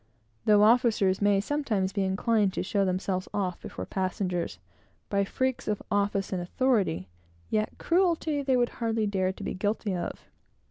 [0.45, 4.57] Though officers may sometimes be inclined to show themselves off before passengers,
[5.09, 7.07] by freaks of office and authority,
[7.51, 10.27] yet cruelty they would hardly dare to be guilty of.